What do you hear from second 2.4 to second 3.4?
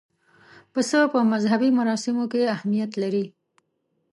اهمیت لري.